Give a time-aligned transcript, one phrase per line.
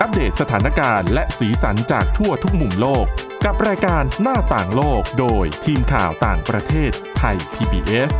[0.00, 3.06] อัปเดตสถานการณ์และสีสันจากทั่วทุกมุมโลก
[3.44, 8.12] กับรายการหน้าต่างโลกโดยทีมข่าวต่างประเทศไทย PBS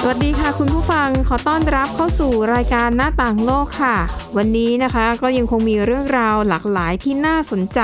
[0.00, 3.96] สวัสดีค่ะคุณผู้ฟังขอต้อนรับเข้าสู่รายการหน้าต่างโลกค่ะ
[4.36, 7.80] วันนี้นะคะก็ยังคงมีเรื่องราวหลากหลายที่น่าสนใจ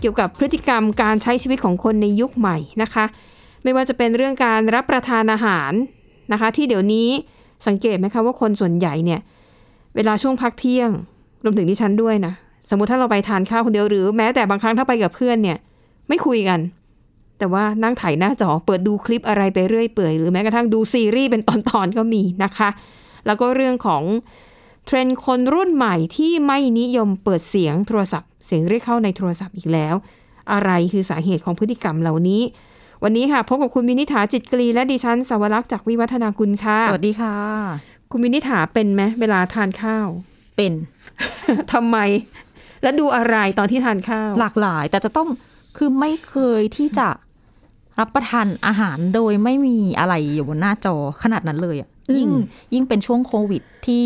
[0.00, 3.06] เกี่ยวกับพฤติกรรมการใช้ชีวิตของคนในยุคใหม่นะคะ
[3.66, 5.72] ไม่ว่าจะเป็นเรื่องการรับประทานอาหาร
[6.32, 7.08] นะคะ ที่เดี๋ยวนี้
[7.66, 9.20] สังเกตไหมคะว่าคนส่วนใหญ่เนี่ย
[9.94, 10.90] เวลาช่วงพักเที่ยง
[11.44, 12.32] รวมถึงที่ฉันด้วยนะ
[12.70, 15.58] สมมติถ้าเราไปทานข้าวคนเดียวหรือแม้แต่บางครั้งถ้าไปกับเพื่อนเนี่ย
[16.08, 16.60] ไม่คุยกัน
[17.38, 22.68] แต่ว่านั่งถ่ายหน้าจอเปิดดูคลิปอะไรไปเรื่อยเปื่อยหรือแม้กระทั่งดูซีรีส์เป็นตอนๆก็มีนะคะ
[23.26, 24.02] แล้วก็เรื่องของ
[24.86, 29.94] เทรนด์คนรุ่นใหม่ที่ไม่นิยมเปิดเสียงโทรศัพท์ เสียงเรียกเข้าในโทรศัพท์อีกแล้ว
[30.52, 32.42] อะไรคือสาเหตุของพฤติกรรมเหล่านี้
[33.02, 37.34] วันนี้ค่ะพบกับคุณมินิษฐาจิตกรีและดิฉันสวรักษ์จากวิวัฒนาคุณค่ะ สวัสดีค่ะ
[38.10, 40.08] คุณมินิษฐาเป็นไหมเวลาทานข้าว
[40.56, 40.72] เป็น
[41.72, 41.98] ทำไม
[42.82, 45.28] แล้วดูอะไรตอนที่ทานข้าว หลากหลาย แต่จะต้อง
[45.76, 47.08] คือไม่เคยที่จะ
[47.98, 52.28] รับประทานอาหารโดยไม่มีอะไรอยู่บนหน้าจอขนาดนั้นเลยอะยิ่ง
[52.74, 54.04] ยิ่งเป็นช่วงโควิดที่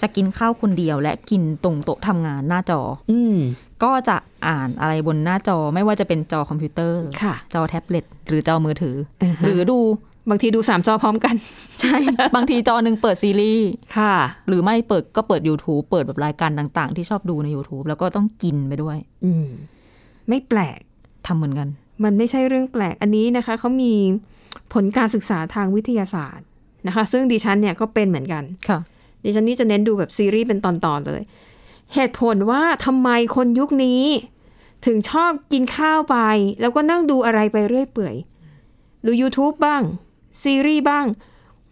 [0.00, 2.80] จะกินข้าวคนเดียวและกินตรงโต๊ะทำงานหน้าจอ
[3.10, 3.36] อืม
[3.82, 4.16] ก็จะ
[4.48, 9.78] อ่านอะไรบนหน้าจอไม่ว่าจะเป็นจอคอมพิวเตอร์ค่ะจอแท็บเล็ตหรือจอมือถือออฮะหรือดู
[10.30, 11.34] บางทีดูสามจอพร้อมกัน
[11.80, 11.96] ใช่
[12.36, 14.14] บางทีจอหนึ่งเปิดซีรีส์ค่ะ
[14.48, 19.46] หรือไม่เปิดก็เปิด YouTube เปิดแบบรายการต่างๆ ที่ชอบดูใน YouTube แล้วก็ต้องกินไปด้วย อืม
[20.28, 20.78] ไม่แปลก
[21.26, 21.68] ทำเหมือนกัน
[22.04, 23.94] มันไม่ใช่เรื่องแปลกอันนี้นะคะเขามี
[24.72, 26.46] ผลการศึกษาทางวิทยาศาสตร์
[26.86, 28.78] นะคะ ซึ่งดิฉันเนี่ยก็เป็นเหมือนกันค่ะ
[29.24, 31.22] ดิฉันนี่จะเน้นดูแบบซีรีส์เป็นตอนๆเลย
[31.94, 34.02] เหตุผลว่าทำไมคนยุคนี้
[34.86, 36.16] ถึงชอบกินข้าวไป
[36.60, 38.14] แล้วก็นั่งดูอะไรไปเรื่อยเปื่อย
[39.06, 39.82] ดู YouTube บ้าง
[40.42, 41.06] ซีรีส์บ้าง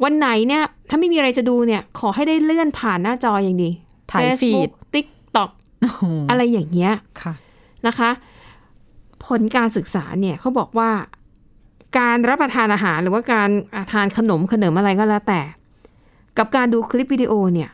[0.03, 3.71] วันไหนเนี่ย ถ้าไม่มีอะไรจะดูเนี่ย ขอให้ได้เลื่อนผ่านหน้าจออย่างดี
[4.11, 5.51] ถ่ายฟีด TikTok
[6.31, 6.93] อะไรอย่างเงี้ย
[7.23, 7.35] ค่ะ
[7.87, 8.11] นะคะ
[9.27, 10.91] ผลการศึกษาเนี่ยเขาบอกว่า
[11.99, 15.41] การรับประทานอาหารหรือว่าการอะทานขนมขนมอะไรก็แล้วแต่
[16.39, 17.71] กับการดูคลิปวิดีโอเนี่ย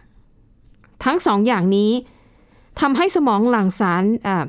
[1.04, 1.90] ทั้งสองอย่างนี้
[2.80, 4.46] ทำให้สมองหลั่งสารอ่า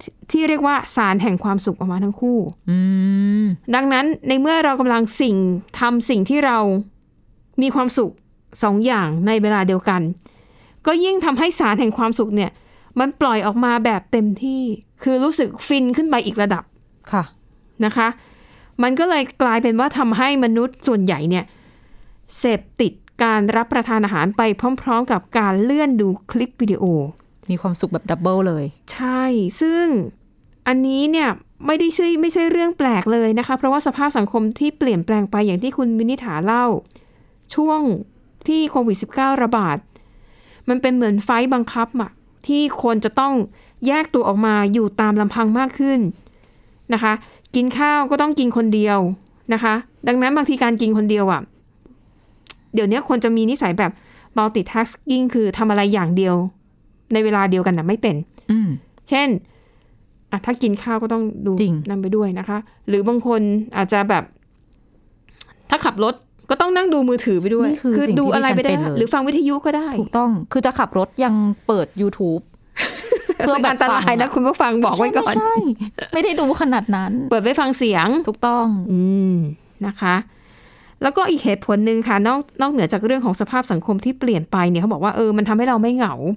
[0.00, 2.38] ทที่เรียกว่าสารแห่งความสุขออกมาทั้งคู่
[2.70, 2.78] อื
[3.42, 5.36] มดังนั้นในเมื่อเรากำลังสิ่ง
[5.80, 6.58] ทำสิ่งที่เรา
[7.62, 8.12] มีความสุข
[8.62, 10.02] สองอย่างในเวลาเดียวกัน
[10.86, 12.50] ก็ยิ่งทำให้สารแห่งความสุขเนี่ย
[13.00, 14.62] มันปล่อยออกมาแบบเต็มที่
[15.02, 16.64] คือรู้สึกฟินขึ้นไปอีกระดับ
[17.12, 17.24] ค่ะ
[17.84, 18.08] นะคะ
[18.82, 21.44] มันก็เลยกลายเป็นว่าทำให้มนุษย์ส่วนใหญ่เนี่ย
[22.38, 22.92] เสพติด
[23.22, 24.42] การรับประทานอาหารไป
[24.82, 26.84] พร้อม ๆ กับการเลื่อนดูคลิปวิดีโอ
[27.50, 29.22] มีความสุขแบบ double เลย ใช่
[29.60, 29.86] ซึ่ง
[30.66, 31.28] อันนี้เนี่ย
[31.66, 36.66] ไม่ได้ใช่ไม่ใช่เรื่องแปลกเลยนะคะ เพราะว่าสภาพสังคมที่เปลี่ยนแปลงไปอย่างที่คุณวินิฐาเล่า
[37.54, 37.80] ช่วง
[38.48, 39.78] ที่โควิด -19 ระบาด
[40.68, 42.10] มันเป็นเหมือนไฟบังคับอะ
[42.46, 43.34] ที่คนจะต้อง
[43.86, 46.00] แยกตัวออกมาอยู่ตามลำพังมากขึ้น
[46.92, 47.12] นะคะ
[47.54, 48.98] กินข้าวก็ต้องกินคนเดียว
[49.52, 49.74] นะคะ
[50.08, 51.40] ดังนั้นบางทีการกินคนเดียวอะ
[52.74, 53.92] เดี๋ยวนี้คนจะมีนิสัยแบบ
[54.38, 56.36] multitasking คือทำอะไรอย่างเดียว
[57.12, 58.16] ในเวลาเดียวกันนะไม่เป็น
[58.50, 58.68] อืม
[59.08, 59.28] เช่น
[60.30, 63.40] อะถ้ากินข้าวก็ต้องดูจริงนั่นไปด้วยนะคะ หรือบางคน
[63.76, 64.24] อาจจะแบบ
[65.70, 66.14] ถ้าขับรถ
[66.50, 71.34] ก็ต้องนั่งดูมือถือไปด้วยนี่คือสิ่งดูที่อะไรไปได้ดิฉันเป็นเลยหรือฟังวิทยุก็ได้ ถูกต้อง คือจะขับรถยัง
[71.66, 72.42] เปิด YouTube
[73.36, 75.62] เพื่เพื่ออแบบอันตรายนะฟังอะคุณผู้ฟังบอกไว้ก่อนใช่ไม่
[75.96, 79.00] ใช่ ไม่ได้ดูขนาดนั้น เปิดไว้ฟังเสียง ถูกต้อง อื
[79.32, 79.36] ม
[79.86, 80.14] นะคะ
[81.02, 86.32] แล้วก็อีกเหตุผลหนึ่งค่ะ นอกนอกเหนือจากเรื่องของสภาพสังคมที่เปลี่ยนไปเนี่ยเขาบอกว่าเออ มันทำให้เราไม่เหงาอ่า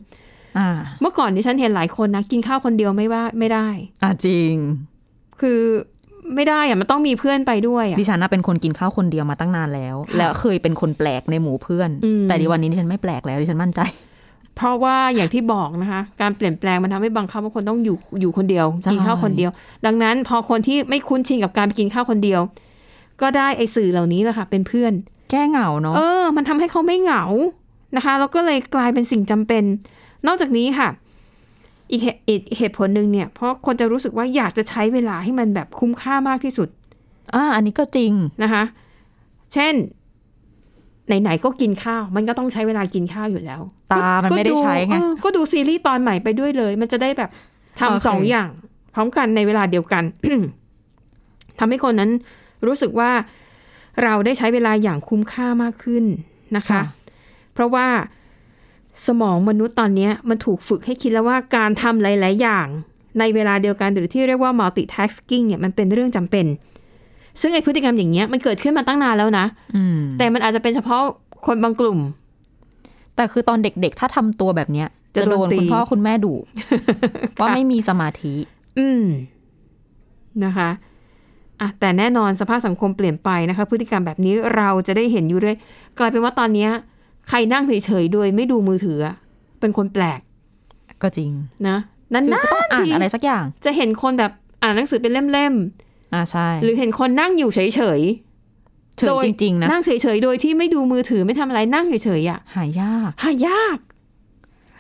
[1.01, 3.68] เมื่อก่อนดิฉันเห็นหลายคนนะกินข้าวคนเดียวไม่ว่าไม่ได้
[4.03, 4.53] อ่าจริง
[5.41, 5.62] คือ
[6.35, 13.81] ไม่ได้อะมันต้องมีเพื่อนไปด้วยอะดิฉันน่ะเป็นคนกินข้าวคนเดียวมาตั้งนานแล้วค่ะแล้วเคยเป็นคนแปลกในหมู่เพื่อนอืมแต่ในวันนี้ดิฉันไม่แปลกแล้วดิฉันมั่นใจ
[14.56, 19.51] เพราะว่าอย่างที่บอกนะคะ การเปลี่ยนแปลงมันทำให้บังคับว่าคนต้องอยู่อยู่คนเดียวใช่กินข้าวคนเดียว
[19.85, 22.41] ดังนั้น พอคนที่ไม่คุ้นชินกับการไปกินข้าวคนเดียว
[23.22, 24.94] ก็ได้ไอ้สื่อเหล่านี้แหละค่ะ เป็นเพื่อน
[25.31, 27.24] แก้เหงาเนาะเออ มันทำให้เขาไม่เหงา
[27.95, 29.63] นะคะ แล้วก็เลยกลายเป็นสิ่งจำเป็น
[30.27, 30.89] นอกจากนี้ค่ะ
[31.91, 36.69] อีกเหตุอีกเหตุผลหนึ่งเนี่ยเพราะคนจะรู้สึกว่าอยากจะใช้เวลาให้มันแบบคุ้มค่ามากที่สุด
[37.35, 38.12] อ่าอันนี้ก็จริง
[38.44, 38.63] นะคะ
[39.53, 39.74] เช่น
[41.21, 47.29] ไหนๆก็กินข้าว มันก็ต้องใช้เวลากินข้าวอยู่แล้ว ตา มันไม่ได้ใช้ไงเออก็ดูซีรีส์ตอนใหม่ไปด้วยเลย มันจะได้แบบ
[47.77, 48.50] โอทำเคสองอย่าง
[48.94, 50.03] พร้อมกันในเวลาเดียวกัน
[51.59, 52.12] ทำให้คนนั้น
[52.65, 53.12] รู้สึกว่า
[54.03, 56.06] เราได้ใช้เวลาอย่างคุ้มค่ามากขึ้น
[56.57, 56.81] นะคะ
[57.53, 57.88] เพราะว่า
[59.06, 62.68] สมองมนุษย์ตอนเนี้ยมันถูกฝึกให้คิดแล้วว่าการทำหลาย ๆ อย่าง
[63.20, 66.46] ในเวลาเดียวกันหรือที่เรียกว่า multitasking เนี่ยมันเป็นเรื่องจำเป็น
[67.42, 69.46] ซึ่งไอพฤติกรรมอย่างเงี้ยมันเกิดขึ้นมาตั้งนานแล้วนะ
[69.76, 71.02] อืมแต่มันอาจจะเป็นเฉพาะ
[71.46, 72.00] คนบางกลุ่ม
[73.16, 76.34] แต่คือตอนเด็ก ๆ ถ้าทำตัวแบบเนี้ย จะจะโดโดนนตีคุณพ่อคุณแม่ดุ
[77.40, 78.34] ว่าไม่มีสมาธิ
[78.80, 79.04] อืม
[80.46, 80.70] นะคะ
[81.62, 85.58] อะแต่แน่นอนสภาพสังคมเปลี่ยนไปนะคะ พฤติกรรมแบบนี้เราจะได้เห็นอยู่เรื่อย
[85.98, 86.72] กลายเป็นว่าตอนเนี้ย
[87.29, 89.15] ใครนั่งเฉยๆโดยไม่ดูมือถืออะ
[89.59, 90.19] เป็นคนแปลก
[91.01, 91.31] ก็จริง
[91.68, 91.77] นะ
[92.13, 94.31] นั่นคือนะก็ต้องอ่านอะไรสักอย่าง จะเห็นคนแบบ
[94.63, 95.56] อ่านหนังสือเป็นเล่ม
[96.13, 98.01] อ่าใช่ๆหรือเห็นคนนั่งอยู่เฉยๆเฉย
[99.07, 103.77] โดยจริงๆนะนั่งเฉยๆโดยที่ไม่ดูมือถือไม่ทำอะไรนั่งเฉยๆอะหายาก หายาก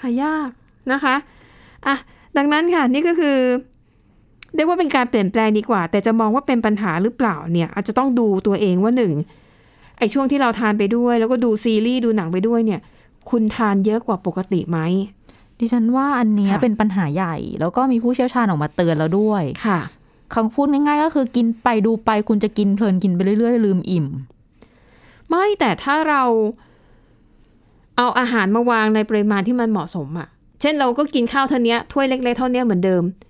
[0.01, 0.49] หายาก
[0.91, 1.15] นะคะ
[1.87, 1.95] อะ
[2.37, 3.37] ดังนั้นค่ะนี่ก็คือ
[4.55, 9.13] เรียกว่าเป็นการเปลี่ยนแปลงดีกว่า แต่จะมองว่าเป็นปัญหาหรือเปล่าเนี่ย อาจจะต้องดูตัวเองว่าหนึ่ง
[9.97, 12.79] ไอ้ช่วงที่เราทานไปด้วย แล้วก็ดูซีรีส์ดูหนังไปด้วยเนี่ย
[13.29, 14.79] คุณทานเยอะกว่าปกติไหม
[15.59, 19.79] ดิฉันว่าอันเนี้ยค่ะเป็นปัญหาใหญ่ แล้วก็มีผู้เชี่ยวชาญออกมาเตือนแล้วด้วยค่ะ
[20.35, 24.05] คำพูดง่ายๆ ก็คือกินไปดูไปคุณจะกินเพลินกินไปเรื่อยๆ ลืมอิ่ม
[25.29, 26.23] ไม่แต่ถ้าเรา
[27.97, 30.27] เอาอาหารมาวางในปริมาณที่มันเหมาะสมอะ
[30.61, 33.26] เช่นเราก็กินข้าวเท่านี้ถ้วยเล็กๆเท่านี้เหมือนเดิมอืม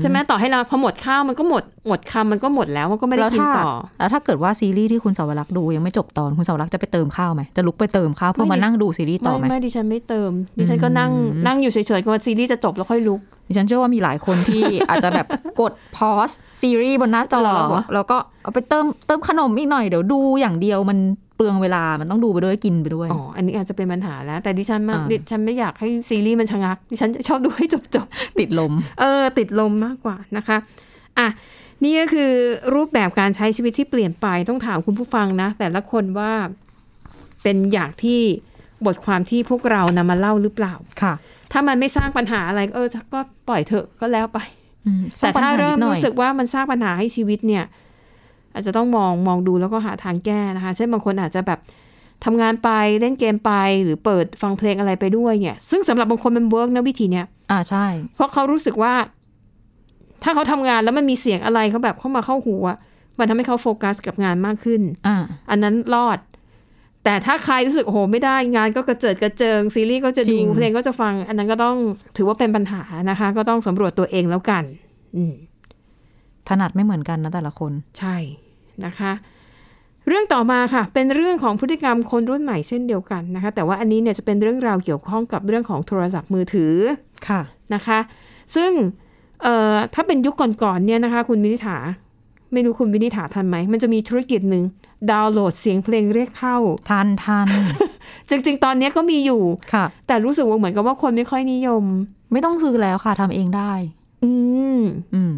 [0.00, 15.26] ใช่ไหมต่อให้เราพอหมดข้าวมันก็หมดหมดคำมันก็หมดแล้วมันก็ไม่ได้แล้วกินถ้าต่อ แล้วถ้าเกิดว่าซีรีส์ที่คุณสาวรักษ์ดูยังไม่จบตอนคุณสาวรักษ์จะไปเติมข้าวไหมจะลุกไปเติมข้าวเพื่อไม่มาดินั่งดูซีรีส์ต่อไม่ไหมไม่ดิฉันไม่เติม ดิฉันก็นั่งอืมนั่งอยู่เฉยๆก่อนซีรีส์จะจบแล้วค่อยลุกดิฉันเชื่อว่ามีหลายคนที่อาจจะแบบ
[15.60, 16.30] กดพอส
[16.62, 20.98] ซีรีส์บนหน้าจอเหรอแล้วก็เอาไปเติมเติมขนมอีกหน่อยเดี๋ยวดูอย่างเดียวมัน
[21.29, 28.06] เปลืองเวลามันต้องดูไปด้วยกินไปด้วย อ๋อ อันนี้อาจจะเป็นปัญหาแล้ว แต่ดิฉันมาอ่าดิฉันไม่อยากให้ซีรีส์มันชะงัก ดิฉันชอบดูให้จบจบ
[28.38, 30.56] ติดลมๆเออ ติดลมมากกว่านะคะ
[31.18, 31.28] อะ
[31.84, 32.32] นี่ก็คือ
[32.74, 36.32] รูปแบบการใช้ชีวิตที่เปลี่ยนไปต้องถามคุณผู้ฟังนะ แต่ละคนว่า
[37.42, 38.20] เป็นอย่างที่
[38.86, 41.14] บทความที่พวกเรานำมาเล่าหรือเปล่า ค่ะ
[41.52, 44.38] ถ้ามันไม่สร้างปัญหาอะไรเออก็ปล่อยเถอะก็แล้วไป
[44.86, 47.64] อืมแต่ถ้าเริ่มสงปัญหนิดหน่อยรู้สึกว่ามันสร้างปัญหาให้ชีวิตเนี่ย
[48.54, 51.58] อาจจะต้องมองมองดูแล้วก็หาทางแก้นะคะ เช่นบางคนอาจจะแบบ
[52.24, 52.70] ทำงานไป
[53.00, 53.52] เล่นเกมไป
[53.84, 58.94] หรือเปิดฟังเพลงอะไรไปด้วยเนี่ย ซึ่งสำหรับบางคนมันเวิร์กนะวิธีเนี้ยอ่าใช่ เพราะเขารู้สึกว่า
[60.22, 62.76] ถ้าเขาทำงานแล้วมันมีเสียงอะไรเขาแบบเข้ามาเข้าหูอะ
[63.18, 65.16] มันทำให้เขาโฟกัสกับงานมากขึ้นอ่า
[65.50, 66.18] อันนั้นรอด
[67.04, 71.76] แต่ถ้าใครรู้สึกโอ้โหไม่ได้งานก็กระเจิดกระเจิง ซีรีส์ก็จะดูเพลงก็จะฟัง อันนั้นก็ต้อง
[72.16, 74.62] ถือว่าเป็นปัญหานะคะ ก็ต้องสำรวจตัวเองแล้วกัน
[75.16, 75.34] อืม
[76.50, 78.16] ถนัดไม่เหมือนกันนะแต่ละคน ใช่
[78.86, 79.12] นะคะ
[80.08, 86.74] เรื่องต่อมาค่ะ เป็นเรื่องของพฤติกรรมคนรุ่นใหม่เช่นเดียวกันนะคะ แต่ว่าอันนี้เนี่ยจะเป็นเรื่องราวเกี่ยวข้องกับเรื่องของโทรศัพท์มือถือ
[87.28, 87.40] ค่ะ
[87.74, 87.98] นะคะ
[88.54, 88.70] ซึ่ง
[89.42, 91.76] เอ่อถ้าเป็นยุคก่อนๆเนี่ยนะคะ คุณวินิษฐา
[92.52, 94.64] ไม่รู้คุณวินิษฐาทันไหม มันจะมีธุรกิจหนึ่ง
[95.10, 96.56] ดาวน์โหลดเสียงเพลงเรียกเข้า
[96.90, 97.48] ทันทัน
[98.28, 99.42] จริง ๆ ตอนนี้ก็มีอยู่
[99.74, 101.84] ค่ะ แต่รู้สึกว่าเหมือนกับว่าคนไม่ค่อยนิยม
[102.32, 103.72] ไม่ต้องซื้อแล้วค่ะทำเองได้
[104.24, 104.30] อื
[104.78, 104.80] ม
[105.14, 105.34] อืม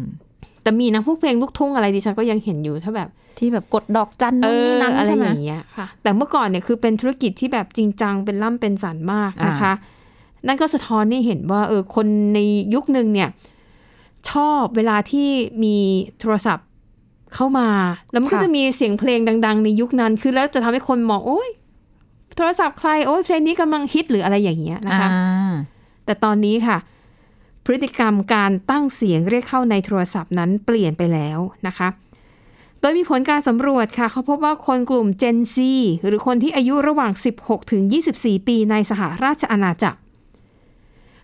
[0.63, 9.73] แต่มีนะพวกเพลงลูกทุ่งอะไรดิฉันก็ยังเห็นอยู่ถ้าแบบที่แบบกดดอกจันเอนู่นอนี่นั่นอะไรใช่ไหอมย่างเงี้ยค่ะ แต่เมื่อก่อนเนี่ยคือเป็นธุรกิจที่แบบจริงจังเป็นล่ำเป็นสันมากนะคะ
[10.47, 12.39] นั่นก็สะท้อนให้เห็นว่าเออคนใน
[12.73, 13.29] ยุคหนึ่งเนี่ย
[14.29, 15.27] ชอบเวลาที่
[15.63, 15.75] มี
[16.19, 16.67] โทรศัพท์
[17.35, 17.69] เข้ามา
[18.11, 21.49] แล้วมันก็จะมีเสียงเพลงดัง ๆ ในยุคนั้น คือแล้วจะทำให้คนมองโอ้ย
[22.37, 25.53] โทรศัพท์ใครโอ้ยเพลงนี้กำลังฮิตหรืออะไรอย่างเงี้ยนะคะอ่า
[26.05, 26.77] แต่ตอนนี้ค่ะ
[27.65, 31.87] พฤติกรรมการตั้งเสียงเรียกเข้าในโทรศัพท์นั้นเปลี่ยนไปแล้วนะคะ
[32.79, 35.57] โดยมีผลการสำรวจค่ะ เขาพบว่าคนกลุ่ม Gen Z
[36.05, 37.81] หรือคนที่อายุระหว่าง 16 ถึง
[38.15, 39.99] 24 ปีในสหราชอาณาจักร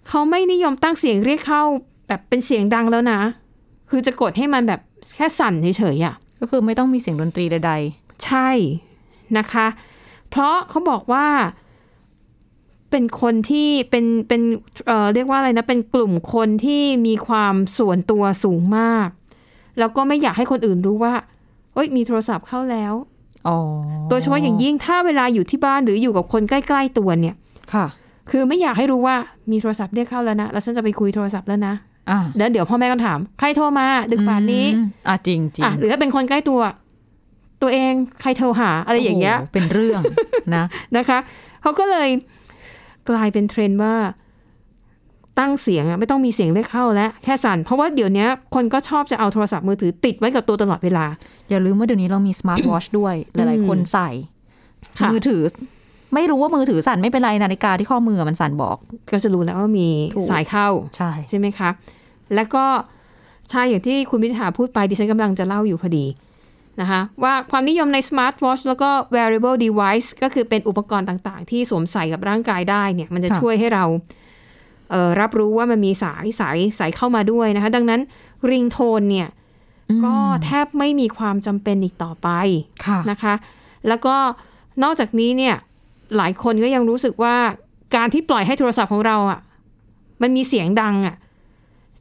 [0.07, 1.63] เขาไม่นิยมตั้งเสียงเรียกเข้า
[2.07, 3.19] แบบเป็นเสียงดังแล้วนะ
[3.89, 4.81] คือจะกดให้มันแบบ
[5.15, 7.71] แค่สั่นเฉยๆอะก็คือไม่ต้องมีเสียงดนตรีใด
[8.25, 8.49] ใช่
[9.37, 9.67] นะคะ
[10.29, 11.27] เพราะเขาบอกว่า
[12.91, 14.41] เป็นคนที่เป็นเป็น
[14.87, 19.09] เอ่อเรียกว่าอะไรนะ เป็นกลุ่มคนที่มีความส่วนตัวสูงมาก
[19.79, 21.13] แล้วก็ไม่อยากให้คนอื่นรู้ว่า
[21.73, 23.57] เอ้ยมีโทรศัพท์เข้าแล้วๆอ๋อ
[24.09, 27.35] โดยเฉพาะอย่างยิ่งถ้าเวลาอยู่ที่บ้านหรืออยู่กับคนใกล้ๆตัวเนี่ย
[27.73, 27.85] ค่ะ
[28.29, 29.15] คือไม่อยากให้รู้ว่า
[29.51, 31.73] มีโทรศัพท์เรียกเข้าแล้วนะ แล้วฉันจะไปคุยโทรศัพท์แล้วนะ
[32.09, 36.61] อ่าแล้วเดี๋ยวพ่อแม่ก็ถาม ใครโทรมา ดึกป่านนี้อืมอะจริงจริงอะหรือถ้าเป็นคนใกล้ตัว
[37.61, 40.01] ตัวเองใครโทรหาอะไรอย่างเงี้ย เป็นเรื่อง
[40.55, 40.63] นะ
[40.97, 41.17] นะคะ
[41.61, 42.09] เขาก็เลย
[43.09, 43.95] กลายเป็นเทรนด์ว่า
[45.39, 48.25] ตั้งเสียงอะไม่ต้องมีเสียงเรียกเข้าแล้วแค่สั่น เพราะว่าเดี๋ยวนี้
[48.55, 51.05] คนก็ชอบจะเอาโทรศัพท์มือถือติดไว้กับตัวตลอดเวลา
[51.49, 54.09] อย่าลืมว่าเดี๋ยวนี้เรามีสมาร์ทวอชด้วย หลายๆ คนใส่
[54.99, 55.41] ค่ะมือถือ
[56.13, 58.77] ไม่รู้ว่ามือถือสั่นไม่เป็นไรนาฬิกาที่ข้อมือมันสั่นบอก
[59.11, 61.69] ก็จะรู้แล้วว่ามีถูกสายเข้าใช่ใช่ไหมคะ
[62.35, 62.65] แล้วก็
[63.49, 66.05] ใช่อย่างที่คุณวิทยาพูดไปดิฉันกำลังจะเล่าอยู่พอดี
[66.81, 73.85] นะคะว่าความนิยมในสมาร์ทวอชแล้วก็ wearable device ก็คือเป็นอุปกรณ์ต่างๆ ที่สวมใส่กับร่างกายได้เนี่ย มันจะช่วยให้เรา
[74.91, 78.01] เอ่อรับรู้ว่ามันมีสายสายสายเข้ามาด้วยนะคะ ดังนั้น
[78.49, 79.27] ริงโทนเนี่ย
[80.05, 82.29] ก็แทบไม่มีความจำเป็นอีกต่อไป
[82.85, 83.33] ค่ะนะคะ
[83.87, 84.15] แล้วก็
[84.83, 85.55] นอกจากนี้เนี่ย
[86.17, 87.35] หลายคนก็ยังรู้สึกว่า
[87.95, 89.39] การที่ปล่อยให้โทรศัพท์ของเราอะ
[90.21, 91.15] มันมีเสียงดังอะ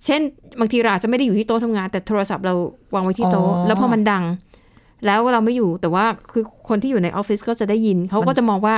[0.04, 0.20] เช่น
[0.60, 2.54] บางทีเราอาจจะไม่ได้อยู่ที่โต๊ะทำงาน แต่โทรศัพท์เรา
[2.94, 4.24] วางไว้ที่โต๊ะอ๋อแล้วพอมันดัง
[5.06, 8.76] แล้วเราไม่อยู่แต่ว่าคือคนที่อยู่ในออฟฟิศก็จะได้ยิน เขาก็จะมองว่า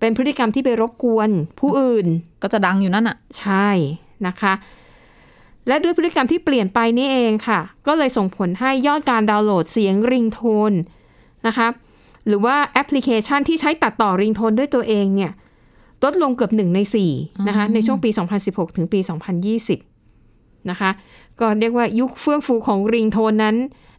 [0.00, 2.06] เป็นพฤติกรรมที่ไปรบกวนผู้อื่น
[2.42, 3.68] ก็จะดังอยู่นั่นอะ ใช่
[4.26, 4.52] นะคะ
[5.68, 10.72] และด้วยพฤติกรรมที่เปลี่ยนไปนี่เองค่ะ ก็เลยส่งผลให้ยอดการดาวน์โหลดเสียงริงโทน
[11.46, 11.68] นะคะ
[12.26, 15.32] หรือว่าแอปพลิเคชันที่ใช้ตัดต่อริงโทนด้วยตัวเองเนี่ย
[16.04, 17.12] ลดลงเกือบหนึ่งในสี่
[17.48, 18.10] นะคะในช่วงปี
[18.42, 19.00] 2016 ถึงปี
[19.84, 20.90] 2020 นะคะ
[21.40, 23.56] ก็เรียกว่ายุคเฟื่องฟูของริงโทนนั้น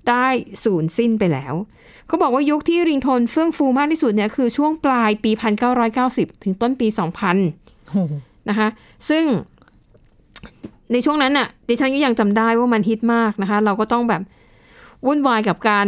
[0.09, 0.27] ได้
[0.63, 1.53] สูญสิ้นไปแล้ว
[2.07, 5.31] เขาบอกว่ายุคที่ริงโทนเฟื่องฟูมากที่สุดเนี่ยคือช่วงปลายปี
[5.87, 6.87] 1990 ถึงต้นปี
[7.37, 8.13] 2000โอ้โห
[8.49, 8.67] นะคะ
[9.09, 9.23] ซึ่ง
[10.91, 14.21] ในช่วงนั้นน่ะดิฉันก็ยังจำได้ว่ามันฮิตมากนะคะ เราก็ต้องแบบ
[15.05, 15.87] วุ่นวายกับการ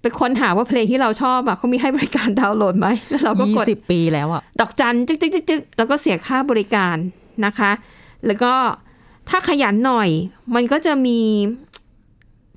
[0.00, 6.96] ไปค้นหาว่าเพลงที่เราชอบอะเขามีให้บริการดาวน์โหลดไหมแล้วเราก็ยี่กดสิบปีแล้วอะดอกจันจึ๊กจึ๊กจึ๊กจึ๊กแล้วก็เสียค่าบริการ
[7.46, 7.70] นะคะ
[8.26, 8.52] แล้วก็
[9.28, 10.08] ถ้าขยันหน่อย
[10.54, 11.18] มันก็จะมี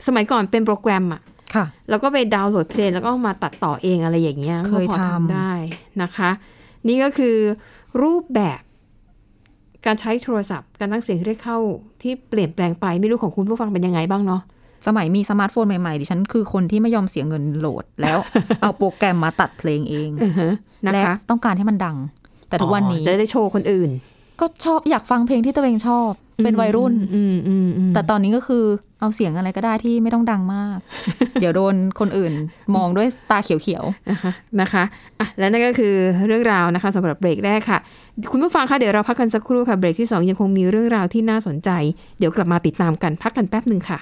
[0.08, 1.22] สมัยก่อนเป็นโปรแกรมอะ
[1.56, 5.52] ค่ะ แล้วก็ไปดาวน์โหลดเพลงแล้วก็เอามาตัดต่อเองอะไรอย่างเงี้ยเคยก็พอทำได้
[6.02, 6.30] นะคะ
[6.88, 7.36] นี่ก็คือ
[8.02, 8.62] รูปแบบ
[9.86, 11.58] การใช้โทรศัพท์ การตั้งเสียงที่ได้เข้า
[12.02, 14.42] ที่เปลี่ยนแปลงไปไม่รู้ของคุณผู้ฟังเป็นยังไงบ้างเนาะ
[14.88, 18.18] สมัยมีสมาร์ทโฟนใหม่ๆ ดิฉันคือคนที่ไม่ยอมเสียเงินโหลด แล้ว
[18.62, 20.52] เอาโปรแกรมมาตัดเพลงเองอือฮะ
[20.86, 21.98] นะและคะต้องการให้มันดัง
[22.50, 23.92] แต่ทุกวันนี้อ๋อจะได้โชว์คนอื่น
[24.42, 26.12] ก็ชอบอยากฟังเพลงที่ตัวเองชอบ
[26.44, 28.64] เป็นวัยรุ่นอืมอืมอืมแต่ตอนนี้ก็คือ
[29.00, 30.78] เอาเสียงอะไรก็ได้ที่ไม่ต้องดังมาก
[31.42, 32.34] เดี๋ยวโดนคนอื่น
[32.76, 34.32] มองด้วยตาเขียวนะคะ
[34.62, 34.84] นะคะ
[35.20, 35.94] อะและนั่นก็คือ
[36.28, 37.80] เรื่องราวนะคะสำหรับเบรกแรกค่ะ
[38.32, 41.70] คุณผู้ฟังคะเดี๋ยวเราพักกันสักครู่ค่ะเบรกที่สองยังคงมีเรื่องราวที่น่าสนใจ
[42.20, 44.00] เดี๋ยวกลับมาติดตามกันพักกันแป๊บหนึ่งค่ะ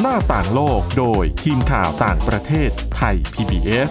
[0.00, 3.90] หน้าต่างโลกโดยทีมข่าวต่างประเทศไทย PBS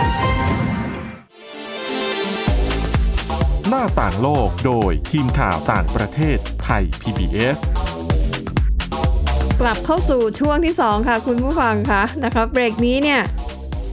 [3.69, 7.59] หน้าต่างโลกโดยทีมข่าวต่างประเทศไทย PBS
[9.61, 13.21] กลับเข้าสู่ช่วงที่ 2 ค่ะ คุณผู้ฟังคะนะคะเบรกนี้เนี่ย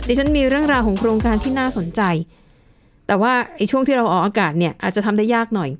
[0.07, 2.03] ดิฉันมีเรื่องราวของโครงการที่น่าสนใจ
[3.07, 5.71] แต่ว่าไอ้ช่วงที่เราออกอากาศเนี่ยอาจจะทำได้ยากหน่อย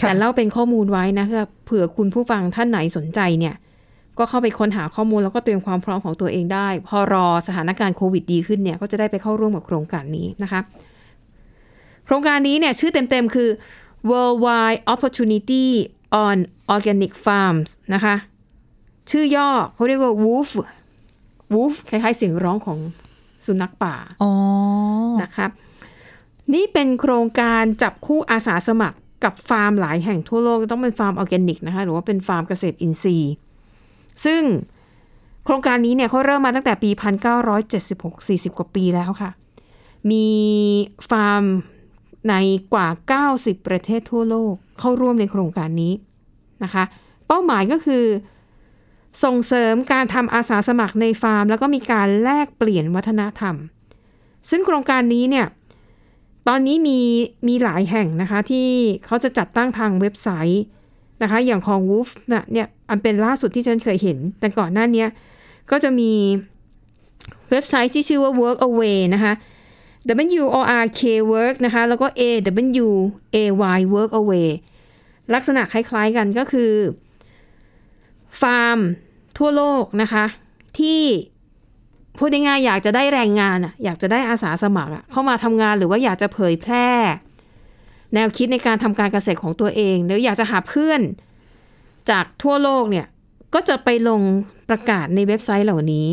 [0.00, 1.26] แต่เล่าเป็นข้อมูลไว้นะ
[1.64, 3.54] เผื่อคุณผู้ฟังท่านไหนสนใจเนี่ย
[4.20, 10.60] ก็เข้าไปค้นหาข้อมูลแล้วก็เตรียมความพร้อมของตัวเองได้ พอรอสถานการณ์โควิดดีขึ้นเนี่ยก็จะได้ไปเข้าร่วมกับโครงการนี้นะคะ
[12.04, 13.50] โครงการนี้เนี่ยชื่อเต็มๆคือ
[14.10, 15.66] Worldwide Opportunity
[16.26, 16.36] on
[16.74, 18.14] Organic Farms นะคะ
[19.10, 20.48] ชื่อย่อเขาเรียกว่า Woof
[21.54, 22.78] Woof คล้ายๆเสียงร้องของ
[23.46, 24.32] สุนัขป่าอ๋อ
[25.22, 25.50] นะครับ
[26.54, 33.32] นี่เป็นโครงการจับคู่อาสาสมัครกับฟาร์มหลายแห่งทั่วโลกต้องเป็นฟาร์มออร์แกนิกนะคะหรือว่าเป็นฟาร์มเกษตรอินทรีย์
[34.24, 34.42] ซึ่ง
[35.44, 36.90] โครงการนี้เนี่ยเขาเริ่มมาตั้งแต่ปี
[37.54, 39.30] 1976 40 กว่าปีแล้วค่ะ
[40.10, 40.26] มี
[41.10, 41.44] ฟาร์ม
[42.28, 42.34] ใน
[42.74, 42.88] กว่า
[43.28, 45.92] 90 ประเทศทั่วโลกเข้าร่วมในโครงการนี้
[46.64, 46.84] นะคะ
[47.26, 48.04] เป้าหมายก็คือ
[49.24, 53.54] ส่งเสริมการทำอาสาสมัครในฟาร์ม แล้วก็มีการแลกเปลี่ยนวัฒนธรรม
[54.50, 55.46] ซึ่งโครงการนี้เนี่ย
[56.48, 57.00] ตอนนี้มี
[57.48, 58.68] มีหลายแห่งนะคะที่
[59.06, 60.64] เขาจะจัดตั้งทางเว็บไซต์
[61.22, 65.08] นะคะ อย่างของ Wolf นะเนี่ยอันเป็นล่าสุดที่ฉันเคยเห็น แต่ก่อนหน้าเนี้ย
[65.70, 66.12] ก็จะมี
[67.50, 69.32] เว็บไซต์ที่ชื่อว่า Work Away นะคะ
[70.40, 71.00] W O R K
[71.32, 72.22] Work นะคะ แล้วก็ A
[72.86, 72.88] W
[73.34, 73.36] A
[73.76, 74.48] Y Work Away
[75.34, 76.72] ลักษณะคล้ายๆกันก็คือ
[78.40, 78.78] ฟาร์ม
[79.38, 80.24] ทั่วโลกนะคะ
[80.78, 81.02] ที่
[82.18, 86.88] พูดง่ายๆอยากจะได้แรงงานอะอยากจะได้อาสาสมัครอะเข้ามาทำงานหรือว่าอยากจะเผยแพร่
[88.14, 91.00] แนวคิดในการทำการเกษตรของตัวเองหรืออยากจะหาเพื่อน
[92.10, 93.06] จากทั่วโลกเนี่ย
[93.54, 94.20] ก็จะไปลง
[94.68, 96.08] ประกาศในเว็บไซต์เหล่านี้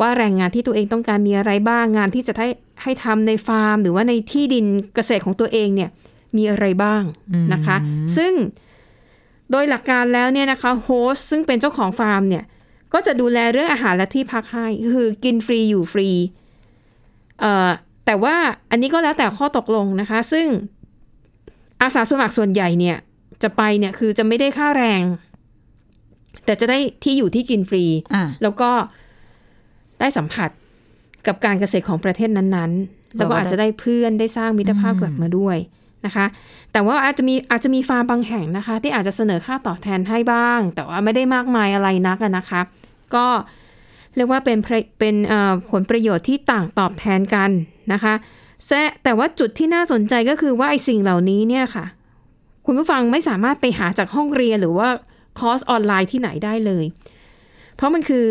[0.00, 2.48] ว่าแรงงานที่ตัวเองต้องการมีอะไรบ้างงานที่จะให้
[2.82, 5.90] ให้ทำในฟาร์ม หรือว่าในที่ดินเกษตรของตัวเองเนี่ย
[6.36, 7.02] มีอะไรบ้าง
[7.52, 7.76] นะคะ
[8.16, 8.32] ซึ่ง
[9.50, 12.44] โดยหลักการแล้วเนี่ยนะคะโฮสซึ่งเป็นเจ้าของฟาร์มเนี่ย
[12.92, 16.08] ก็จะดูแลเรื่องอาหารและที่พักให้คือกินฟรีอยู่ฟรี
[17.40, 17.70] เอ่อ
[18.06, 18.36] แต่ว่า
[18.70, 20.46] อันนี้ก็แล้วแต่ข้อตกลงนะคะ ซึ่ง
[21.82, 22.96] อาสาสมัครส่วนใหญ่เนี่ย
[23.42, 25.02] จะไปเนี่ยคือจะไม่ได้ค่าแรง
[26.44, 27.84] แต่จะได้ที่อยู่ที่กินฟรี
[28.42, 28.70] แล้วก็
[30.00, 30.50] ได้สัมผัส
[31.26, 35.56] กับการเกษตรของประเทศนั้นๆ แล้วก็อาจจะได้เพื่อนได้สร้างมิตรภาพกลับมาด้วย
[36.06, 36.26] นะคะ
[36.72, 42.60] แต่ว่าอาจจะมีอาจจะมีฟาร์มบางแห่งนะคะ ที่อาจจะเสนอค่าตอบแทนให้บ้าง แต่ว่าไม่ได้มากมายอะไรนักนะคะ
[43.14, 43.26] ก็
[44.16, 44.58] เรียกว่าเป็น
[44.98, 45.14] เป็น
[45.70, 47.50] ผลประโยชน์ที่ต่างตอบแทนกัน
[47.92, 48.14] นะคะ
[49.04, 51.86] แต่ว่าจุดที่น่าสนใจก็คือว่าไอ้สิ่งเหล่านี้เนี่ยค่ะ
[52.66, 54.88] คุณผู้ฟังไม่สามารถไปหาจากห้องเรียนหรือว่า
[55.38, 56.84] คอร์สออนไลน์ที่ไหนได้เลย
[57.76, 58.24] เพราะมันคือ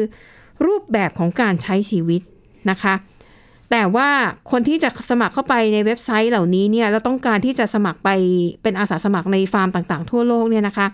[0.66, 2.22] รูปแบบของการใช้ชีวิต
[2.72, 2.94] นะคะ
[3.72, 4.10] แต่ว่า
[4.52, 8.10] คนที่จะสมัครเข้าไปในเว็บไซต์เหล่านี้เนี่ยแล้วต้องการที่จะสมัครไป
[8.64, 10.88] เป็นอาสาสมัครในฟาร์มต่างๆ ทั่วโลกเนี่ยนะคะ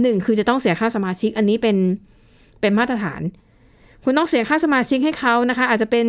[0.00, 1.76] หนึ่งคือจะต้องเสียค่าสมาชิกอันนี้เป็น
[2.60, 3.20] เป็นมาตรฐาน
[4.04, 6.06] คุณต้องเสียค่าสมาชิกให้เขานะคะ อาจจะเป็น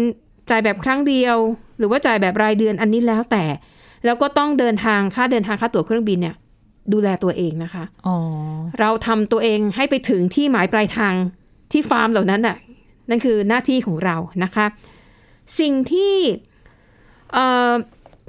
[0.50, 1.38] จ่ายแบบครั้งเดียว
[1.82, 3.44] หรือว่าจ่ายแบบรายเดือนอันนี้แล้วแต่
[4.06, 6.36] แล้วก็ต้องเดินทางค่าเดินทางค่าตั๋วเครื่องบินเนี่ย
[6.94, 7.84] ดูแลตัวเองนะคะ
[8.80, 11.14] เราทำตัวเองให้ไปถึงที่หมายปลายทาง
[11.72, 12.58] ที่ฟาร์มเหล่านั้นน่ะ
[13.10, 14.66] นั่นคือหน้าที่ของเรานะคะ
[15.60, 16.16] สิ่งที่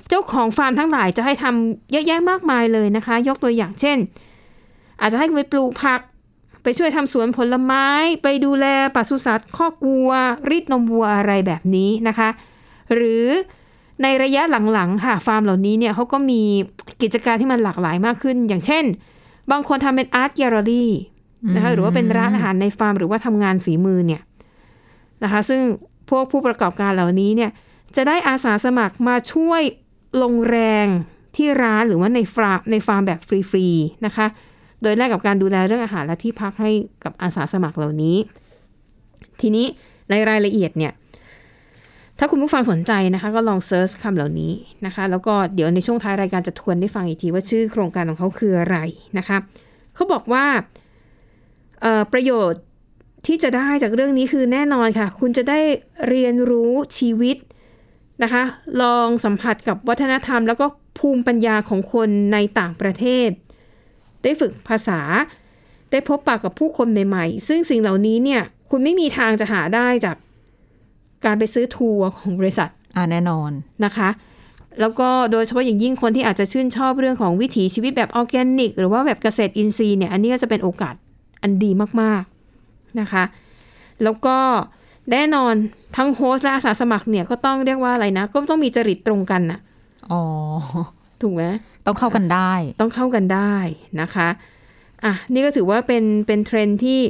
[0.08, 3.98] เจ้าของฟาร์มทั้งหลายจะให้ทำเยอะแยะมากมายเลยนะคะ ยกตัวอย่างเช่น
[5.00, 6.00] อาจจะให้ไปปลูกผัก
[6.62, 7.86] ไปช่วยทำสวนผลไม้
[8.22, 10.10] ไปดูแลปศุสัตว์ข้อกวัว
[10.50, 12.28] รีดนมวัวอะไรแบบนี้นะคะ
[12.94, 13.26] หรือ
[14.02, 16.40] ในระยะหลังๆค่ะฟาร์มเหล่านี้เนี่ยเขาก็มี
[17.02, 18.85] กิจการที่มันหลากหลายมากขึ้น อย่างเช่น
[19.50, 20.90] บางคนทำเป็นอาร์ตแกลเลอรี่
[21.55, 24.22] นะคะหรือว่าเป็นร้านอาหารในฟาร์ม หรือว่าทำงานฝีมือเนี่ย
[25.22, 25.61] นะคะ ซึ่ง
[26.11, 27.50] พวกผู้ประกอบการเหล่านี้เนี่ย
[27.96, 29.62] จะได้อาสาสมัครมาช่วย
[30.22, 30.87] ลงแรง
[31.37, 34.26] ที่ร้านหรือว่าในฟาร์มในฟาร์มแบบฟรีๆนะคะ
[34.83, 36.70] โดยแลกกับการดูแลเรื่องอาหารและที่พักให้
[37.05, 38.16] กับอาสาสมัครเหล่านี้
[39.40, 39.66] ทีนี้
[40.11, 40.92] ในรายละเอียดเนี่ย
[42.18, 44.53] ถ้าคุณผู้ฟังสนใจนะคะ ก็ลอง search คำเหล่านี้
[44.87, 48.77] นะคะ แล้วก็เดี๋ยวในช่วงท้ายรายการจะทวนได้ฟังอีกทีว่าชื่อโครงการของเขาคืออะไร
[49.18, 49.38] นะคะ
[49.94, 50.44] เขาบอกว่า
[52.12, 52.62] ประโยชน์
[53.27, 55.61] ที่จะได้จากเรื่องนี้คือแน่นอนค่ะ คุณจะได้
[56.09, 57.37] เรียนรู้ชีวิต
[58.22, 58.42] นะคะ
[58.83, 60.66] ลองสัมผัสกับวัฒนธรรม แล้วก็
[60.98, 63.29] ภูมิปัญญาของคนในต่างประเทศ
[64.22, 65.01] ได้ฝึกภาษา
[65.90, 70.16] ได้พบปะกับผู้คนใหม่ ๆ ซึ่งสิ่งเหล่านี้เนี่ย คุณไม่มีทางจะหาได้จาก
[71.24, 73.50] การไปซื้อทัวร์ของบริษัทอ่าแน่นอน
[73.85, 74.08] นะคะ
[74.80, 80.94] แล้วก็โดยเฉพาะอย่างยิ่งคนที่อาจจะชื่นชอบเรื่องของวิถีชีวิตแบบออร์แกนิก หรือว่าแบบเกษตรอินทรีย์เนี่ยอันนี้ก็จะเป็นโอกาส
[81.42, 81.70] อันดี
[82.02, 82.24] มาก
[83.00, 83.24] นะคะ
[84.02, 84.37] แล้วก็
[85.12, 85.54] แน่นอน
[85.96, 89.58] ทั้งโฮสและอาสาสมัครเนี่ยก็ต้องเรียกว่าอะไรนะ ก็ต้องมีจริตตรงกันนะ
[90.11, 90.22] อ๋อ
[91.22, 91.44] ถูกไหม
[91.87, 93.54] ต้องเข้ากันได้ ต้องเข้ากันได้
[94.00, 94.28] นะคะ
[95.04, 97.00] อะนี่ก็ถือว่าเป็นเป็นเทรนที่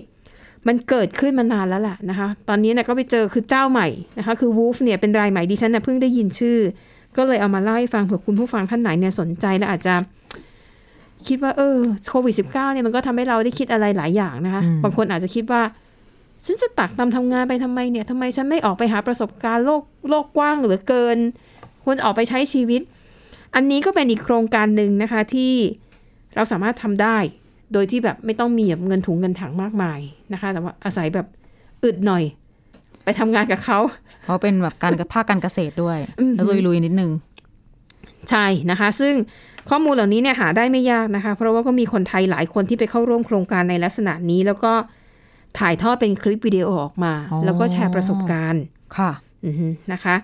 [0.68, 6.58] มันเกิดขึ้นมานานแล้วแหละนะคะ ตอนนี้เนี่ยก็ไปเจอคือเจ้าใหม่นะคะ คือวูฟเนี่ยเป็นรายใหม่ดิฉันนะเพิ่งได้ยินชื่อ
[7.16, 9.94] ก็เลยเอามาเล่าให้ฟังเผื่อคุณผู้ฟังท่านไหนเนี่ยสนใจและอาจจะ
[11.26, 11.76] คิดว่าเออ
[12.08, 15.62] โควิด -19 เนี่ยมันก็ทำให้เราได้คิดอะไรหลายอย่างนะคะ บางคนอาจจะคิดว่า
[16.44, 21.18] ฉันจะตักตำทำงานไปทำไมเนี่ยทำไมฉันไม่ออกไปหาประสบการณ์โลกโลกกว้างเหลือเกิน
[21.84, 22.82] ควรจะออกไปใช้ชีวิต
[23.54, 25.52] อันนี้ก็เป็นอีกโครงการหนึ่งนะคะที่
[26.34, 27.16] เราสามารถทำได้
[27.72, 30.00] โดยที่แบบไม่ต้องมีแบบเงินถุงเงินถังมากมาย
[30.32, 31.26] นะคะ แต่ว่าอาศัยแบบ
[31.84, 32.24] อึดหน่อย
[33.04, 33.78] ไปทำงานกับเขา
[34.24, 37.10] เพราะเป็นแบบการภาคการเกษตรด้วยอืมแล้วลุยๆนิดนึง
[38.30, 39.14] ใช่นะคะ ซึ่ง
[39.70, 44.72] ข้อมูลเหล่านี้เนี่ยหาได้ไม่ยากนะคะ เพราะว่าก็มีคนไทยหลายคนที่ไปเข้าร่วมโครงการในลักษณะนี้ แล้วก็
[45.58, 48.64] ถ่ายทอดเป็นคลิปวิดีโอออกมาอ๋อแล้วก็แชร์ประสบการณ์
[48.96, 49.10] ค่ะ
[49.44, 50.14] อือฮึนะคะ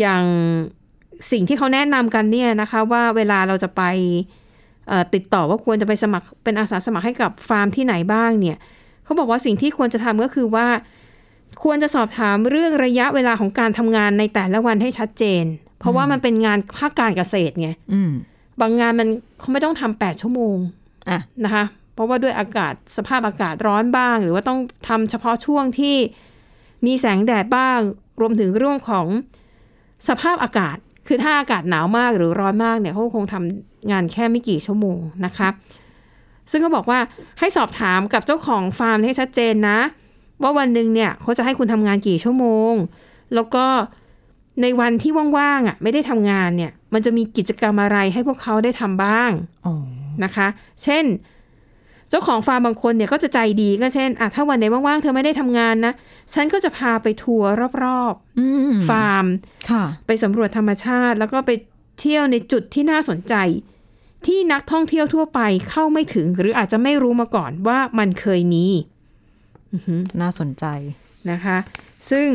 [0.00, 0.24] อย่าง
[1.32, 4.43] สิ่งที่เขาแนะนำกันเนี่ยนะคะ ว่าเวลาเราจะไปเอ่อ
[5.14, 8.58] ติดต่อว่าควรจะไปสมัครเป็นอาสาสมัครให้กับฟาร์มที่ไหนบ้างเนี่ย
[9.04, 10.66] เขาบอกว่าสิ่งที่ควรจะทำก็คือว่า
[11.62, 15.44] ควรจะสอบถามเรื่องระยะเวลาของการทำงานในแต่ละวันให้ชัดเจน
[15.78, 18.12] เพราะว่ามันเป็นงานภาคการเกษตรไงอืม
[18.60, 20.56] บางงานมันเขาไม่ต้องทำแปดชั่วโมง
[21.10, 25.96] อะนะคะ เพราะว่าด้วยอากาศสภาพอากาศร้อนบ้าง หรือว่าต้องทำเฉพาะช่วงที่
[26.86, 27.78] มีแสงแดดบ้าง
[28.20, 29.06] รวมถึงเรื่องของ
[30.08, 35.48] สภาพอากาศ คือถ้าอากาศหนาวมากหรือร้อนมากเนี่ยเขาคงทำงานแค่ไม่กี่ชั่วโมงนะคะ
[36.50, 36.98] ซึ่งเขาบอกว่า
[37.38, 39.78] ให้สอบถามกับเจ้าของฟาร์มให้ชัดเจนนะ
[40.42, 42.74] ว่าวันหนึ่งเนี่ยเขาจะให้คุณทำงานกี่ชั่วโมง
[43.34, 43.64] แล้วก็
[44.62, 49.30] ในวันที่ว่างๆอะไม่ได้ทำงานเนี่ย มันจะมีกิจกรรมอะไรให้พวกเขาได้ทำบ้าง
[49.66, 49.74] อ๋อ
[50.24, 50.46] นะคะ
[50.82, 51.04] เช่น
[52.10, 55.92] เจ้าของฟาร์มบางคนเนี่ยก็จะใจดีก็เช่นอะถ้าวันไหนว่างๆ เธอไม่ได้ทำงานนะ
[56.34, 57.50] ฉันก็จะพาไปทัวร์
[57.82, 59.26] รอบอืมๆฟาร์ม
[59.70, 61.50] ค่ะไปสำรวจธรรมชาติ แล้วก็ไป
[62.00, 63.34] เที่ยวในจุดที่น่าสนใจ
[64.26, 65.40] ที่นักท่องเที่ยวทั่วไป
[65.70, 68.66] เข้าไม่ถึง หรืออาจจะไม่รู้มาก่อนว่ามันเคยมี
[69.72, 70.64] อือหือน่าสนใจ
[71.30, 71.56] นะคะ
[72.10, 72.28] ซึ่ง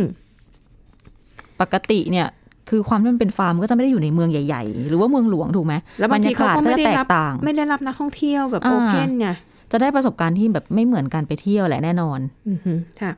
[1.61, 2.27] ปกติเนี่ย
[2.69, 9.27] คือความที่มันเป็นฟาร์มก็จะไม่ได้อยู่ในเมืองใหญ่ ๆ หรือว่าเมืองหลวงถูกไหมแล้วบางทีเขาก็บรรยากาศจะแตกต่างไม่ได้รับนักท่องเที่ยวแบบอ่า open ไง
[9.71, 13.11] จะได้ประสบการณ์ที่แบบไม่เหมือนกันไปเที่ยวแหละแน่นอนอือฮึค่ะ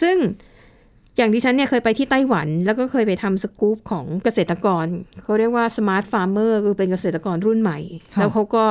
[0.00, 0.16] ซึ่ง
[1.16, 4.86] อย่างดิฉันเนี่ยเคยไปที่ไต้หวัน แล้วก็เคยไปทำสกู๊ปของเกษตรกร
[5.22, 7.78] เขาเรียกว่า smart farmer คือเป็นเกษตรกรรุ่นใหม่
[8.14, 8.64] ค่ะแล้วเขาก็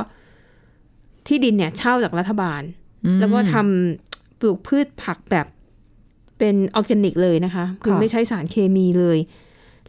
[1.27, 2.61] ที่ดินเนี่ยเช่าจากรัฐบาล
[3.05, 5.47] อืมแล้วก็ทำปลูกพืชผักแบบ
[6.38, 9.17] เป็นออร์แกนิกเลยนะคะ คือค่ะไม่ใช้สารเคมีเลย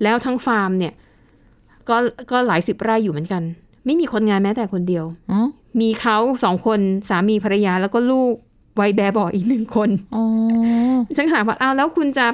[0.02, 0.92] แล้วทั้งฟาร์มเนี่ย
[1.88, 1.96] ก็
[2.30, 3.42] ก็หลายสิบไร่อยู่เหมือนกัน
[3.86, 5.40] ไม่มีคนงานแม้แต่คนเดียวอ๋อ
[5.80, 8.34] มีเขาสองคนสามีภรรยาแล้วก็ลูก
[8.80, 10.24] วัยแบบเบาะอีกหนึ่งคนอ๋อ
[11.16, 12.26] ฉันถามว่าอ้าวแล้วคุณจะ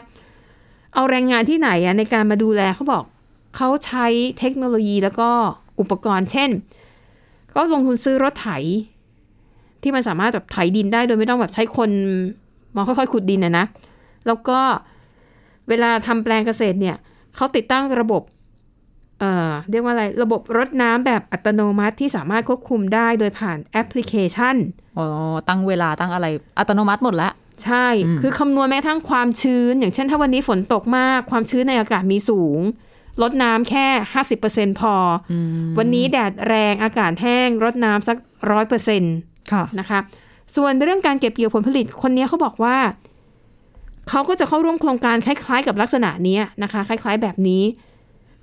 [0.95, 3.05] เอาแรงงานที่ไหนอะในการมาดูแลเขาบอก
[3.57, 4.07] เขาใช้
[4.39, 5.31] เทคโนโลยีแล้วก็
[5.81, 6.51] อุปกรณ์ เช่น
[7.55, 8.49] ก็ลงทุนซื้อรถไถ
[9.83, 11.91] ที่มันสามารถแบบไถดินได้โดยไม่ต้องแบบใช้คน
[12.77, 13.67] มาค่อยๆขุดดินนะนะ
[14.27, 14.59] แล้วก็
[15.69, 16.97] เวลาทำแปลงเกษตรเนี่ย
[17.37, 18.23] เขาติดตั้งระบบ
[19.23, 24.57] เอ่อเรียกว่าอะไรระบบรดน้ำแบบอัตโนมัติที่สามารถควบคุมได้โดยผ่านแอปพลิเคชัน
[24.99, 25.07] อ๋อ
[25.49, 26.27] ตั้งเวลาตั้งอะไร
[26.59, 27.33] อัตโนมัติหมดแล้ว
[27.65, 32.61] ใช่อืมคือคำนวณแม้กระทั่งความชื้น อย่างเช่นถ้าวันนี้ฝนตกมาก ความชื้นในอากาศมีสูง
[33.23, 33.87] ลดน้ำแค่
[34.35, 34.95] 50%พอ
[35.33, 38.17] อมวันนี้แดดแรงอากาศแห้งลดน้ำสัก
[38.51, 39.15] ร้อยเปอร์เซ็นต์
[39.53, 39.99] ค่ะนะคะ
[40.57, 42.77] ส่วนเรื่องการเก็บเกี่ยวผลผลิตคนนี้เขาบอกว่า
[44.09, 47.63] เขาก็จะเข้าร่วมโครงการคล้ายๆ กับลักษณะเนี้ยนะคะ คล้าย ๆ แบบนี้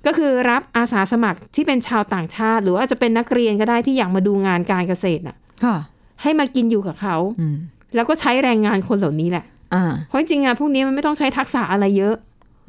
[0.06, 5.76] ก็คือรับอาสาสมัครที่เป็นชาวต่างชาติ หรือว่าจะเป็นนักเรียนก็ได้ที่อยากมาดูงานการเกษตรน่ะค่ะ
[6.22, 7.56] ให้มากินอยู่กับเขาอืม
[7.94, 12.16] แล้วก็ใช้แรงงานคนเหล่านี้แหละอ่าเพราะจริงๆงานพวกนี้มันไม่ต้องใช้ทักษะอะไรเยอะ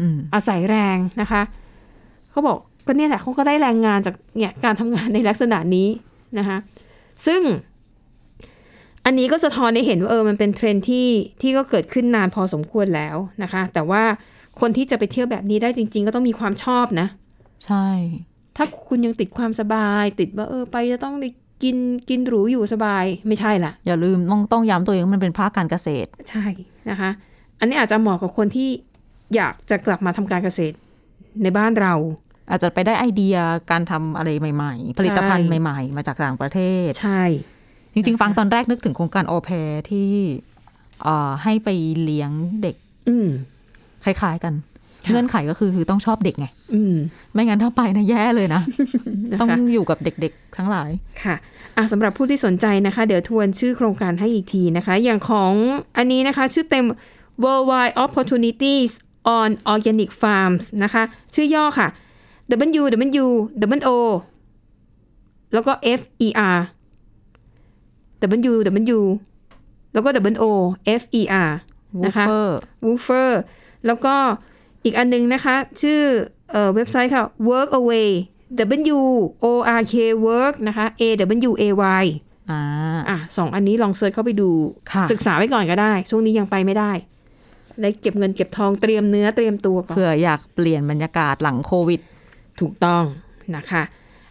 [0.02, 1.42] อืมอาศัยแรงนะคะ
[2.32, 5.88] เขาบอกก็เนี่ยแหละเขาก็ได้แรงงานจากเนี่ยการทำงานในลักษณะนี้
[6.38, 6.58] นะคะ
[7.26, 7.42] ซึ่ง
[9.06, 11.08] อันนี้ก็สะท้อนให้เห็นว่าเออมันเป็นเทรนด์ที่
[11.42, 14.04] ที่ก็เกิดขึ้นนานพอสมควรแล้วนะคะ แต่ว่า
[14.62, 17.08] คนที่จะไปเที่ยวแบบนี้ได้จริง ๆ ก็ต้องมีความชอบนะ
[17.66, 17.88] ใช่
[18.58, 21.30] ถ้าคุณยังติดความสบายติดว่าเออไปจะต้องได้
[21.64, 21.78] กิน
[22.10, 26.46] กินหรูอยู่สบายไม่ใช่ละอย่าลืมต้องต้องย้ำตัวเองว่ามันเป็นภาคการเกษตรใช่
[26.90, 27.10] นะคะ
[27.60, 28.70] อันนี้อาจจะเหมาะกับคนที่
[29.36, 30.76] อยากจะกลับมาทำการเกษตร
[31.44, 31.94] ในบ้านเรา
[32.50, 33.36] อาจจะไปได้ไอเดีย
[33.72, 37.24] การทำอะไรใหม่ ๆ ผลิตภัณฑ์ใช่ใหม่ ๆ มาจากต่างประเทศ ใช่
[37.94, 40.12] จริง ๆ ฟังตอนแรกนึกถึงโครงการโอแพรที่
[41.04, 41.70] เอ่อให้ไป
[42.04, 42.76] เลี้ยงเด็ก
[43.08, 43.28] อืม
[44.04, 44.54] คล้าย ๆ กัน
[45.10, 46.96] เงื่อนไขก็คือคือต้องชอบเด็กไงอืม
[47.34, 48.62] ไม่งั้นถ้าไปนะแย่เลยนะ
[49.32, 50.90] นะคะต้องอยู่กับเด็กๆ ทั้งหลาย
[51.24, 51.36] ค่ะ
[51.78, 55.54] อะสำหรับผู้ที่สนใจนะคะ เดี๋ยวทวนชื่อโครงการให้อีกทีนะคะ อย่างของ
[55.98, 56.86] อันนี้นะคะ ชื่อเต็ม
[57.44, 58.92] Worldwide Opportunities
[59.40, 61.04] on Organic Farms นะคะ
[61.36, 61.88] ชื่อย่อค่ะ
[62.80, 62.84] W
[63.24, 63.28] W
[63.80, 63.90] W O
[65.54, 66.60] แล้วก็ F E R
[68.52, 68.56] W
[68.98, 69.00] W
[69.94, 70.46] แล้วก็ W O
[71.02, 71.52] F E R
[72.06, 72.50] นะคะ Woofer
[72.86, 73.30] Woofer
[73.86, 74.16] แล้วก็
[74.84, 76.02] อีกอันนึงนะคะ ชื่อ
[76.52, 78.10] เอ่อเว็บไซต์ค่ะ Work Away
[78.96, 79.00] W
[79.44, 79.46] O
[79.80, 79.96] R K
[80.28, 81.04] Work นะคะ A
[81.50, 81.64] W A
[82.04, 82.06] Y
[82.50, 82.62] อ่า
[83.10, 84.50] อะสองอันนี้ลองเซิร์ชเข้าไปดู
[84.92, 86.92] ค่ะศึกษาไว้ก่อนก็ได้ ช่วงนี้ยังไปไม่ได้
[87.82, 92.00] ได้เก็บเงินเก็บทองเตรียมเนื้อเตรียมตัวก่อนเผื่ออยากเปลี่ยนบรรยากาศหลังโควิด
[92.60, 93.04] ถูกต้อง
[93.56, 93.84] นะคะ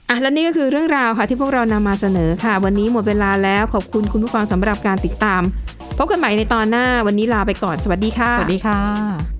[0.09, 5.43] อะและนี่ก็คือเรื่องราวค่ะที่พวกเรานำมาเสนอค่ะ วันนี้หมดเวลาแล้วขอบคุณคุณผู้ฟังสำหรับการติดตาม
[5.99, 9.40] พบกันใหม่ในตอนหน้าวันนี้ลาไปก่อนสวัสดีค่ะ สวัสดีค่ะ